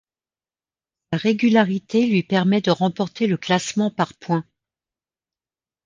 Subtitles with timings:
[1.13, 4.43] Sa régularité lui permet de remporter le classement par points.